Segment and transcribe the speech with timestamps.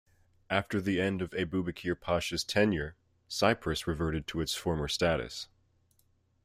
[0.49, 2.95] After the end of Ebubekir Pasha's tenure,
[3.27, 5.47] Cyprus reverted to its former status.